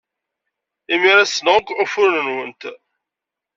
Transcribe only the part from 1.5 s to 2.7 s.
akk ufuren-nwent!